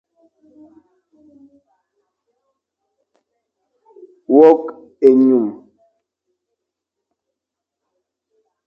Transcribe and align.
Wôkh 4.37 4.67
ényum. 5.09 5.45